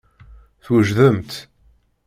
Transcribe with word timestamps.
Twejdemt. 0.63 1.33